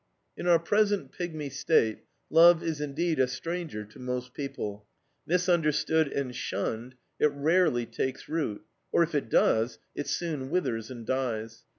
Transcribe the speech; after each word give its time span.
In 0.35 0.47
our 0.47 0.57
present 0.57 1.11
pygmy 1.11 1.51
state 1.51 1.99
love 2.31 2.63
is 2.63 2.81
indeed 2.81 3.19
a 3.19 3.27
stranger 3.27 3.85
to 3.85 3.99
most 3.99 4.33
people. 4.33 4.87
Misunderstood 5.27 6.07
and 6.07 6.35
shunned, 6.35 6.95
it 7.19 7.29
rarely 7.31 7.85
takes 7.85 8.27
root; 8.27 8.65
or 8.91 9.03
if 9.03 9.13
it 9.13 9.29
does, 9.29 9.77
it 9.93 10.07
soon 10.07 10.49
withers 10.49 10.89
and 10.89 11.05
dies. 11.05 11.65